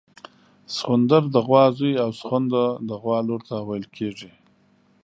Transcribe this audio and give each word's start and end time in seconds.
سخوندر 0.75 1.23
د 1.33 1.35
غوا 1.47 1.65
زوی 1.77 1.93
او 2.03 2.09
سخونده 2.19 2.63
د 2.89 2.91
غوا 3.01 3.17
لور 3.27 3.41
ته 3.49 3.55
ویل 3.67 3.85
کیږي 3.97 4.29